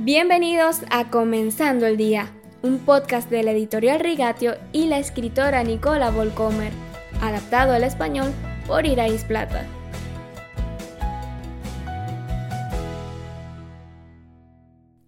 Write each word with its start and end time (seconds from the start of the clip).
Bienvenidos 0.00 0.82
a 0.90 1.10
Comenzando 1.10 1.84
el 1.84 1.96
Día, 1.96 2.32
un 2.62 2.78
podcast 2.78 3.28
de 3.30 3.42
la 3.42 3.50
editorial 3.50 3.98
Rigatio 3.98 4.54
y 4.72 4.86
la 4.86 5.00
escritora 5.00 5.64
Nicola 5.64 6.12
Volcomer, 6.12 6.72
adaptado 7.20 7.72
al 7.72 7.82
español 7.82 8.32
por 8.68 8.86
Irais 8.86 9.24
Plata. 9.24 9.66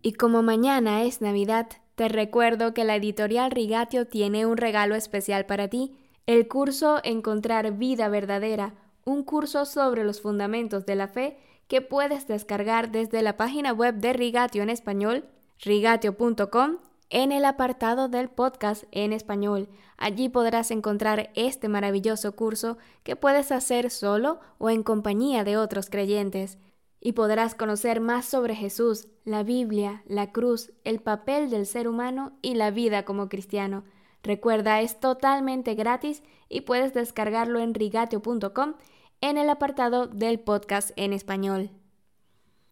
Y 0.02 0.14
como 0.14 0.42
mañana 0.42 1.04
es 1.04 1.20
Navidad, 1.20 1.68
te 1.94 2.08
recuerdo 2.08 2.74
que 2.74 2.82
la 2.82 2.96
editorial 2.96 3.52
Rigatio 3.52 4.08
tiene 4.08 4.44
un 4.44 4.56
regalo 4.56 4.96
especial 4.96 5.46
para 5.46 5.68
ti, 5.68 5.94
el 6.26 6.48
curso 6.48 6.98
Encontrar 7.04 7.78
Vida 7.78 8.08
Verdadera, 8.08 8.74
un 9.04 9.22
curso 9.24 9.64
sobre 9.64 10.04
los 10.04 10.20
fundamentos 10.20 10.86
de 10.86 10.94
la 10.94 11.08
fe 11.08 11.38
que 11.68 11.80
puedes 11.80 12.26
descargar 12.26 12.90
desde 12.90 13.22
la 13.22 13.36
página 13.36 13.72
web 13.72 13.94
de 13.96 14.12
Rigatio 14.12 14.62
en 14.62 14.70
español, 14.70 15.24
rigatio.com, 15.60 16.78
en 17.10 17.32
el 17.32 17.44
apartado 17.44 18.08
del 18.08 18.28
podcast 18.28 18.84
en 18.92 19.12
español. 19.12 19.68
Allí 19.96 20.28
podrás 20.28 20.70
encontrar 20.70 21.30
este 21.34 21.68
maravilloso 21.68 22.34
curso 22.34 22.78
que 23.02 23.16
puedes 23.16 23.52
hacer 23.52 23.90
solo 23.90 24.40
o 24.58 24.70
en 24.70 24.82
compañía 24.82 25.44
de 25.44 25.56
otros 25.56 25.90
creyentes. 25.90 26.58
Y 27.00 27.12
podrás 27.12 27.54
conocer 27.54 28.00
más 28.00 28.26
sobre 28.26 28.54
Jesús, 28.54 29.08
la 29.24 29.42
Biblia, 29.42 30.02
la 30.06 30.32
cruz, 30.32 30.72
el 30.84 31.00
papel 31.00 31.50
del 31.50 31.66
ser 31.66 31.88
humano 31.88 32.32
y 32.42 32.54
la 32.54 32.70
vida 32.70 33.04
como 33.04 33.28
cristiano. 33.28 33.84
Recuerda, 34.22 34.80
es 34.80 35.00
totalmente 35.00 35.74
gratis 35.74 36.22
y 36.48 36.62
puedes 36.62 36.92
descargarlo 36.92 37.60
en 37.60 37.74
rigatio.com 37.74 38.74
en 39.20 39.38
el 39.38 39.48
apartado 39.50 40.06
del 40.06 40.40
podcast 40.40 40.90
en 40.96 41.12
español. 41.12 41.70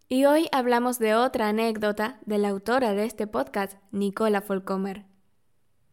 Y 0.07 0.25
hoy 0.25 0.47
hablamos 0.51 0.97
de 0.97 1.15
otra 1.15 1.49
anécdota 1.49 2.19
de 2.25 2.39
la 2.39 2.49
autora 2.49 2.93
de 2.93 3.05
este 3.05 3.27
podcast, 3.27 3.77
Nicola 3.91 4.41
Folcomer. 4.41 5.05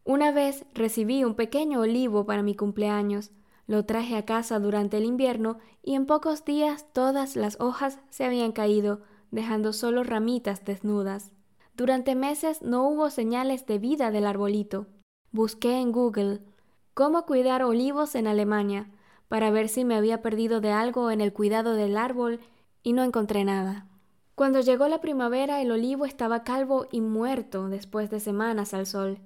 Una 0.04 0.32
vez 0.32 0.64
recibí 0.72 1.24
un 1.24 1.34
pequeño 1.34 1.80
olivo 1.80 2.24
para 2.24 2.42
mi 2.42 2.54
cumpleaños, 2.54 3.32
lo 3.66 3.84
traje 3.84 4.16
a 4.16 4.24
casa 4.24 4.58
durante 4.58 4.98
el 4.98 5.04
invierno 5.04 5.58
y 5.82 5.94
en 5.94 6.06
pocos 6.06 6.44
días 6.44 6.86
todas 6.92 7.36
las 7.36 7.60
hojas 7.60 7.98
se 8.08 8.24
habían 8.24 8.52
caído, 8.52 9.02
dejando 9.30 9.72
solo 9.72 10.04
ramitas 10.04 10.64
desnudas. 10.64 11.32
Durante 11.74 12.14
meses 12.14 12.62
no 12.62 12.88
hubo 12.88 13.10
señales 13.10 13.66
de 13.66 13.78
vida 13.78 14.10
del 14.10 14.26
arbolito. 14.26 14.86
Busqué 15.36 15.82
en 15.82 15.92
Google 15.92 16.40
cómo 16.94 17.26
cuidar 17.26 17.62
olivos 17.62 18.14
en 18.14 18.26
Alemania 18.26 18.88
para 19.28 19.50
ver 19.50 19.68
si 19.68 19.84
me 19.84 19.94
había 19.94 20.22
perdido 20.22 20.62
de 20.62 20.72
algo 20.72 21.10
en 21.10 21.20
el 21.20 21.34
cuidado 21.34 21.74
del 21.74 21.98
árbol 21.98 22.40
y 22.82 22.94
no 22.94 23.02
encontré 23.04 23.44
nada. 23.44 23.86
Cuando 24.34 24.60
llegó 24.60 24.88
la 24.88 25.02
primavera 25.02 25.60
el 25.60 25.70
olivo 25.70 26.06
estaba 26.06 26.42
calvo 26.42 26.86
y 26.90 27.02
muerto 27.02 27.68
después 27.68 28.08
de 28.08 28.18
semanas 28.18 28.72
al 28.72 28.86
sol. 28.86 29.18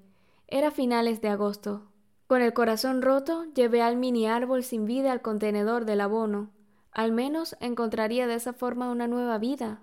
Era 0.48 0.72
finales 0.72 1.20
de 1.20 1.28
agosto. 1.28 1.92
Con 2.26 2.42
el 2.42 2.54
corazón 2.54 3.02
roto 3.02 3.44
llevé 3.54 3.80
al 3.80 3.96
mini 3.96 4.26
árbol 4.26 4.64
sin 4.64 4.86
vida 4.86 5.12
al 5.12 5.22
contenedor 5.22 5.84
del 5.84 6.00
abono. 6.00 6.50
Al 6.90 7.12
menos 7.12 7.56
encontraría 7.60 8.26
de 8.26 8.34
esa 8.34 8.52
forma 8.52 8.90
una 8.90 9.06
nueva 9.06 9.38
vida. 9.38 9.80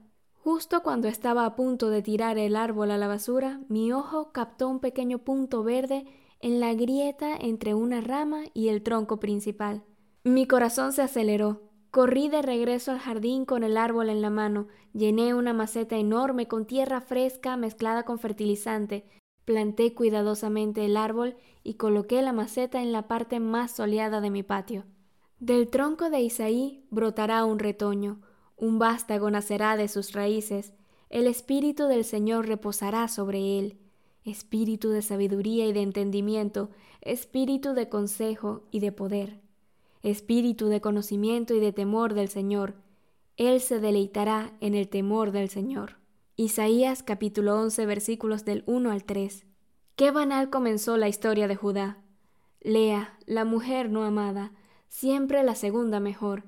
Justo 0.50 0.81
cuando 0.81 1.09
estaba 1.09 1.45
a 1.45 1.58
punto 1.58 1.90
de 1.90 2.02
tirar 2.02 2.38
el 2.38 2.56
árbol 2.56 2.92
a 2.92 2.98
la 2.98 3.09
basura, 3.09 3.59
mi 3.67 3.92
ojo 3.92 4.31
captó 4.31 4.70
un 4.70 4.80
pequeño 4.80 5.17
punto 5.17 5.62
verde 5.62 6.06
en 6.40 6.62
la 6.62 6.73
grieta 6.73 7.36
entre 7.36 7.73
una 7.73 8.00
rama 8.00 8.44
y 8.53 8.70
el 8.70 8.81
tronco 8.81 9.20
principal. 9.20 9.84
Mi 10.23 10.48
corazón 10.48 10.94
se 10.94 11.02
aceleró. 11.02 11.64
Corrí 11.92 12.30
de 12.30 12.42
regreso 12.42 12.94
al 12.94 13.00
jardín 13.00 13.44
con 13.44 13.66
el 13.66 13.75
árbol 13.75 14.09
en 14.09 14.22
la 14.22 14.30
mano, 14.30 14.70
llené 14.94 15.34
una 15.34 15.52
maceta 15.52 15.98
enorme 15.98 16.48
con 16.48 16.66
tierra 16.66 17.02
fresca 17.02 17.58
mezclada 17.58 18.03
con 18.03 18.18
fertilizante, 18.18 19.03
planté 19.44 19.94
cuidadosamente 19.94 20.86
el 20.86 20.95
árbol 20.95 21.36
y 21.62 21.73
coloqué 21.73 22.22
la 22.22 22.31
maceta 22.31 22.81
en 22.81 22.94
la 22.94 23.09
parte 23.09 23.42
más 23.42 23.72
soleada 23.72 24.22
de 24.22 24.29
mi 24.29 24.44
patio. 24.44 24.85
Del 25.40 25.68
tronco 25.68 26.09
de 26.09 26.22
Isaí 26.22 26.88
brotará 26.90 27.44
un 27.44 27.59
retoño, 27.59 28.22
un 28.57 28.79
vástago 28.79 29.31
nacerá 29.31 29.78
de 29.78 29.88
sus 29.88 30.12
raíces, 30.13 30.73
el 31.09 31.28
espíritu 31.28 31.85
del 31.85 32.03
Señor 32.03 32.47
reposará 32.47 33.07
sobre 33.07 33.59
él, 33.59 33.78
espíritu 34.25 34.90
de 34.90 35.01
sabiduría 35.01 35.66
y 35.66 35.73
de 35.73 35.81
entendimiento, 35.81 36.69
espíritu 37.01 37.73
de 37.73 37.88
consejo 37.88 38.63
y 38.72 38.81
de 38.81 38.91
poder 38.91 39.47
espíritu 40.03 40.67
de 40.67 40.81
conocimiento 40.81 41.53
y 41.53 41.59
de 41.59 41.73
temor 41.73 42.13
del 42.13 42.29
Señor. 42.29 42.75
Él 43.35 43.62
se 43.62 43.79
deleitará 43.79 44.53
en 44.62 44.73
el 44.73 44.88
temor 44.88 45.31
del 45.31 45.50
Señor. 45.50 45.97
Isaías 46.35 47.03
capítulo 47.03 47.59
11 47.59 47.85
versículos 47.85 48.46
del 48.46 48.63
1 48.67 48.91
al 48.91 49.03
3. 49.03 49.46
Qué 49.96 50.12
banal 50.12 50.50
comenzó 50.50 50.97
la 50.97 51.07
historia 51.07 51.47
de 51.47 51.56
Judá. 51.56 51.97
Lea, 52.62 53.17
la 53.25 53.46
mujer 53.46 53.90
no 53.90 54.03
amada, 54.03 54.53
siempre 54.88 55.44
la 55.44 55.56
segunda 55.56 56.00
mejor. 56.00 56.44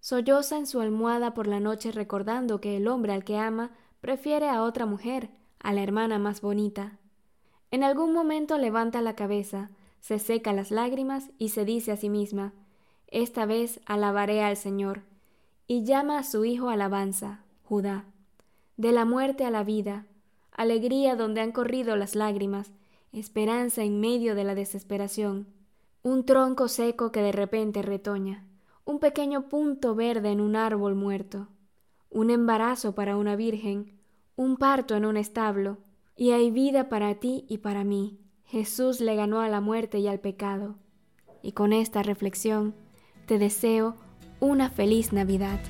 Solloza 0.00 0.56
en 0.56 0.66
su 0.66 0.80
almohada 0.80 1.34
por 1.34 1.46
la 1.46 1.60
noche 1.60 1.92
recordando 1.92 2.60
que 2.60 2.76
el 2.76 2.88
hombre 2.88 3.12
al 3.12 3.24
que 3.24 3.36
ama 3.36 3.72
prefiere 4.00 4.48
a 4.48 4.62
otra 4.62 4.86
mujer, 4.86 5.30
a 5.58 5.72
la 5.72 5.82
hermana 5.82 6.18
más 6.18 6.40
bonita. 6.40 6.98
En 7.70 7.82
algún 7.82 8.12
momento 8.12 8.56
levanta 8.58 9.02
la 9.02 9.14
cabeza, 9.14 9.70
se 10.00 10.18
seca 10.18 10.52
las 10.52 10.70
lágrimas 10.70 11.30
y 11.38 11.50
se 11.50 11.64
dice 11.64 11.92
a 11.92 11.96
sí 11.96 12.08
misma, 12.08 12.54
esta 13.08 13.46
vez 13.46 13.80
alabaré 13.86 14.42
al 14.42 14.56
Señor. 14.56 15.02
Y 15.66 15.84
llama 15.84 16.18
a 16.18 16.24
su 16.24 16.44
hijo 16.44 16.70
alabanza, 16.70 17.44
Judá. 17.62 18.06
De 18.76 18.92
la 18.92 19.04
muerte 19.04 19.44
a 19.44 19.50
la 19.50 19.64
vida, 19.64 20.06
alegría 20.52 21.16
donde 21.16 21.42
han 21.42 21.52
corrido 21.52 21.96
las 21.96 22.14
lágrimas, 22.14 22.70
esperanza 23.12 23.82
en 23.82 24.00
medio 24.00 24.34
de 24.34 24.44
la 24.44 24.54
desesperación. 24.54 25.46
Un 26.02 26.24
tronco 26.24 26.68
seco 26.68 27.12
que 27.12 27.20
de 27.20 27.32
repente 27.32 27.82
retoña, 27.82 28.47
un 28.88 29.00
pequeño 29.00 29.50
punto 29.50 29.94
verde 29.94 30.30
en 30.30 30.40
un 30.40 30.56
árbol 30.56 30.94
muerto, 30.94 31.48
un 32.08 32.30
embarazo 32.30 32.94
para 32.94 33.18
una 33.18 33.36
virgen, 33.36 34.00
un 34.34 34.56
parto 34.56 34.96
en 34.96 35.04
un 35.04 35.18
establo, 35.18 35.76
y 36.16 36.30
hay 36.30 36.50
vida 36.50 36.88
para 36.88 37.14
ti 37.16 37.44
y 37.50 37.58
para 37.58 37.84
mí. 37.84 38.18
Jesús 38.46 39.02
le 39.02 39.14
ganó 39.14 39.42
a 39.42 39.48
la 39.50 39.60
muerte 39.60 39.98
y 39.98 40.08
al 40.08 40.20
pecado. 40.20 40.76
Y 41.42 41.52
con 41.52 41.74
esta 41.74 42.02
reflexión, 42.02 42.74
te 43.26 43.38
deseo 43.38 43.94
una 44.40 44.70
feliz 44.70 45.12
Navidad. 45.12 45.60